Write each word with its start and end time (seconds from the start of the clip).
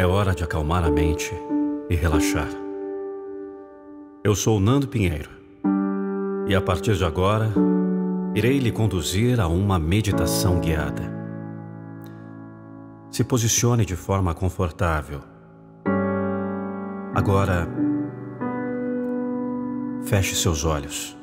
É 0.00 0.06
hora 0.06 0.34
de 0.34 0.42
acalmar 0.42 0.82
a 0.82 0.90
mente 0.90 1.30
e 1.90 1.94
relaxar. 1.94 2.48
Eu 4.24 4.34
sou 4.34 4.58
Nando 4.58 4.88
Pinheiro 4.88 5.28
e 6.48 6.54
a 6.54 6.60
partir 6.62 6.94
de 6.94 7.04
agora 7.04 7.52
irei 8.34 8.58
lhe 8.58 8.72
conduzir 8.72 9.38
a 9.38 9.46
uma 9.46 9.78
meditação 9.78 10.58
guiada. 10.58 11.02
Se 13.10 13.22
posicione 13.22 13.84
de 13.84 13.94
forma 13.94 14.32
confortável. 14.32 15.20
Agora, 17.14 17.68
feche 20.02 20.34
seus 20.34 20.64
olhos. 20.64 21.14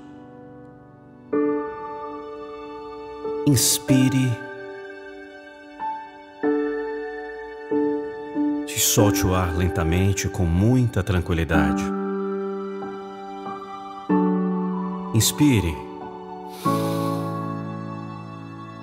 Inspire 3.47 4.29
solte 8.97 9.27
o 9.27 9.35
ar 9.35 9.55
lentamente 9.55 10.27
com 10.27 10.43
muita 10.43 11.03
tranquilidade. 11.03 11.83
Inspire. 15.13 15.77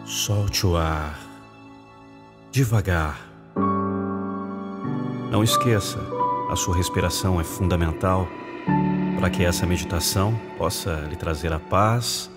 Solte 0.04 0.68
o 0.68 0.76
ar 0.76 1.18
devagar. 2.52 3.18
Não 5.32 5.42
esqueça, 5.42 5.98
a 6.48 6.54
sua 6.54 6.76
respiração 6.76 7.40
é 7.40 7.42
fundamental 7.42 8.28
para 9.18 9.28
que 9.28 9.44
essa 9.44 9.66
meditação 9.66 10.40
possa 10.56 10.94
lhe 11.10 11.16
trazer 11.16 11.52
a 11.52 11.58
paz 11.58 12.30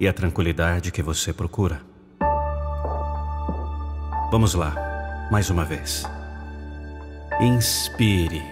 e 0.00 0.08
a 0.08 0.12
tranquilidade 0.12 0.90
que 0.90 1.00
você 1.00 1.32
procura. 1.32 1.80
Vamos 4.32 4.54
lá, 4.54 4.74
mais 5.30 5.48
uma 5.48 5.64
vez. 5.64 6.04
Inspire. 7.40 8.42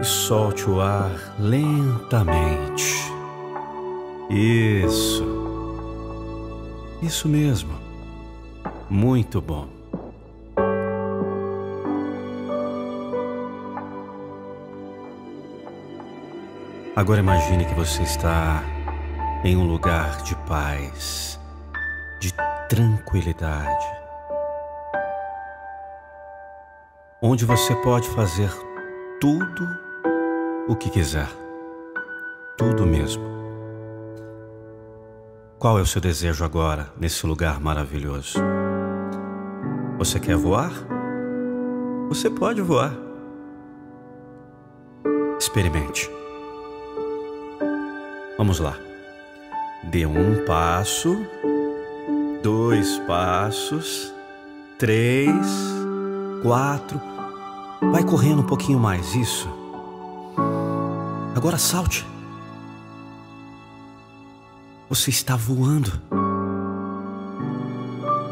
E 0.00 0.04
solte 0.04 0.68
o 0.68 0.80
ar 0.80 1.36
lentamente. 1.38 3.12
Isso. 4.28 5.24
Isso 7.00 7.28
mesmo. 7.28 7.74
Muito 8.90 9.40
bom. 9.40 9.68
Agora 16.96 17.20
imagine 17.20 17.64
que 17.66 17.74
você 17.74 18.02
está 18.02 18.64
em 19.44 19.56
um 19.56 19.64
lugar 19.64 20.22
de 20.22 20.34
paz, 20.46 21.38
de 22.18 22.32
tranquilidade. 22.68 24.05
Onde 27.20 27.44
você 27.44 27.74
pode 27.76 28.08
fazer 28.10 28.50
tudo 29.20 29.66
o 30.68 30.76
que 30.76 30.90
quiser. 30.90 31.28
Tudo 32.58 32.86
mesmo. 32.86 33.24
Qual 35.58 35.78
é 35.78 35.82
o 35.82 35.86
seu 35.86 36.00
desejo 36.00 36.44
agora 36.44 36.90
nesse 36.98 37.26
lugar 37.26 37.60
maravilhoso? 37.60 38.38
Você 39.98 40.20
quer 40.20 40.36
voar? 40.36 40.72
Você 42.08 42.28
pode 42.28 42.60
voar. 42.60 42.92
Experimente. 45.38 46.10
Vamos 48.36 48.60
lá. 48.60 48.76
Dê 49.84 50.04
um 50.04 50.44
passo, 50.44 51.16
dois 52.42 52.98
passos, 53.06 54.12
três, 54.78 55.75
quatro. 56.46 57.00
Vai 57.90 58.04
correndo 58.04 58.40
um 58.40 58.46
pouquinho 58.46 58.78
mais, 58.78 59.16
isso. 59.16 59.48
Agora 61.34 61.58
salte. 61.58 62.06
Você 64.88 65.10
está 65.10 65.34
voando. 65.34 65.90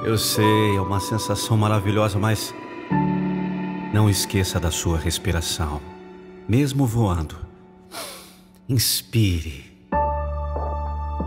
Eu 0.05 0.17
sei, 0.17 0.77
é 0.77 0.81
uma 0.81 1.01
sensação 1.01 1.57
maravilhosa, 1.57 2.17
mas 2.17 2.55
não 3.93 4.09
esqueça 4.09 4.61
da 4.61 4.71
sua 4.71 4.97
respiração. 4.97 5.81
Mesmo 6.49 6.87
voando, 6.87 7.37
inspire. 8.69 9.65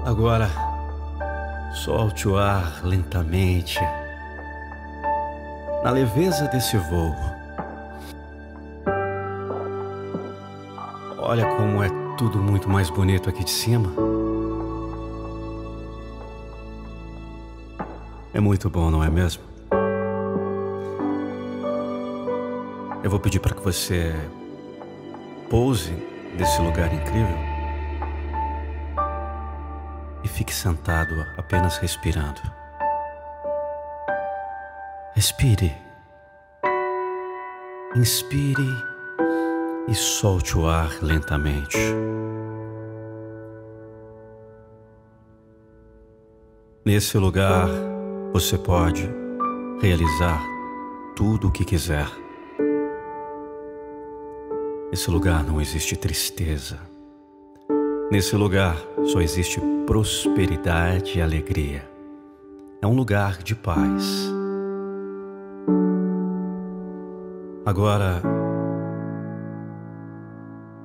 Agora, 0.06 0.50
solte 1.84 2.30
o 2.30 2.38
ar 2.38 2.82
lentamente. 2.86 3.82
Na 5.84 5.92
leveza 5.92 6.48
desse 6.48 6.78
voo, 6.78 7.16
Olha 11.30 11.46
como 11.58 11.84
é 11.84 11.90
tudo 12.18 12.38
muito 12.38 12.70
mais 12.70 12.90
bonito 12.90 13.30
aqui 13.30 13.44
de 13.44 13.50
cima. 13.50 13.92
É 18.34 18.40
muito 18.40 18.70
bom, 18.70 18.90
não 18.90 19.04
é 19.04 19.10
mesmo? 19.10 19.44
Eu 23.04 23.10
vou 23.10 23.20
pedir 23.20 23.42
para 23.42 23.54
que 23.54 23.62
você 23.62 24.16
pouse 25.50 25.92
nesse 26.38 26.62
lugar 26.62 26.94
incrível 26.94 27.38
e 30.24 30.30
fique 30.30 30.54
sentado 30.54 31.26
apenas 31.38 31.78
respirando. 31.78 32.57
Respire. 35.18 35.76
Inspire 37.96 38.70
e 39.88 39.96
solte 39.96 40.56
o 40.56 40.68
ar 40.68 40.92
lentamente. 41.02 41.76
Nesse 46.86 47.18
lugar, 47.18 47.68
você 48.32 48.60
pode 48.60 49.10
realizar 49.82 50.40
tudo 51.16 51.48
o 51.48 51.52
que 51.52 51.66
quiser. 51.66 52.08
Nesse 54.92 55.10
lugar 55.10 55.44
não 55.44 55.60
existe 55.60 55.98
tristeza. 55.98 56.78
Nesse 58.12 58.36
lugar 58.36 58.78
só 59.08 59.20
existe 59.20 59.60
prosperidade 59.88 61.18
e 61.18 61.22
alegria. 61.24 61.90
É 62.80 62.86
um 62.86 62.94
lugar 62.94 63.42
de 63.42 63.56
paz. 63.56 64.37
Agora, 67.68 68.22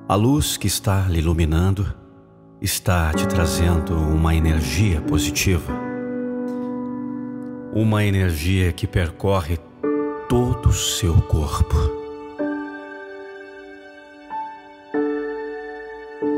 a 0.05 0.15
luz 0.15 0.57
que 0.57 0.67
está 0.67 1.07
lhe 1.07 1.19
iluminando 1.19 1.87
está 2.59 3.13
te 3.13 3.25
trazendo 3.25 3.95
uma 3.95 4.35
energia 4.35 4.99
positiva. 4.99 5.71
Uma 7.73 8.03
energia 8.03 8.73
que 8.73 8.85
percorre 8.85 9.57
todo 10.27 10.67
o 10.67 10.73
seu 10.73 11.13
corpo. 11.21 11.73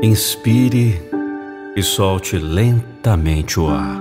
Inspire 0.00 1.02
e 1.74 1.82
solte 1.82 2.38
lentamente 2.38 3.58
o 3.58 3.68
ar. 3.68 4.00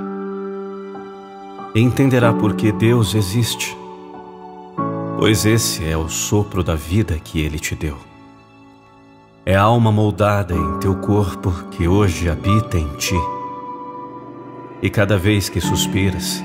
entenderá 1.74 2.32
por 2.32 2.54
que 2.54 2.72
Deus 2.72 3.16
existe, 3.16 3.76
pois 5.18 5.46
esse 5.46 5.88
é 5.88 5.96
o 5.96 6.10
sopro 6.10 6.64
da 6.64 6.76
vida 6.76 7.18
que 7.20 7.40
Ele 7.42 7.60
te 7.60 7.76
deu. 7.76 7.98
É 9.46 9.56
a 9.56 9.62
alma 9.62 9.92
moldada 9.92 10.56
em 10.56 10.80
teu 10.80 10.96
corpo 10.96 11.52
que 11.72 11.88
hoje 11.88 12.30
habita 12.30 12.78
em 12.78 12.88
ti. 12.96 13.16
E 14.82 14.90
cada 14.90 15.18
vez 15.18 15.50
que 15.50 15.62
suspiras, 15.62 16.44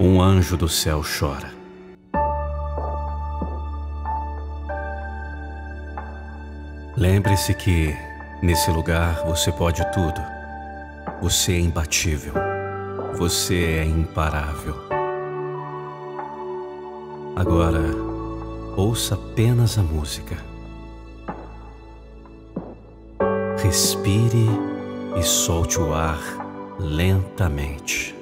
um 0.00 0.20
anjo 0.20 0.56
do 0.56 0.68
céu 0.68 1.02
chora. 1.02 1.52
Lembre-se 6.96 7.52
que 7.54 7.94
nesse 8.42 8.70
lugar 8.70 9.24
você 9.26 9.52
pode 9.52 9.84
tudo. 9.92 10.20
Você 11.20 11.52
é 11.52 11.60
imbatível. 11.60 12.34
Você 13.18 13.78
é 13.80 13.84
imparável. 13.84 14.93
Agora, 17.36 17.82
ouça 18.76 19.16
apenas 19.16 19.76
a 19.76 19.82
música. 19.82 20.36
Respire 23.60 24.46
e 25.18 25.22
solte 25.22 25.80
o 25.80 25.92
ar 25.92 26.20
lentamente. 26.78 28.14